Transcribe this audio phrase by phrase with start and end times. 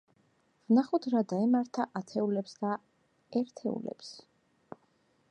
[0.69, 2.71] ვნახოთ რა დაემართა ათეულებს და
[3.41, 4.09] ერთეულებს.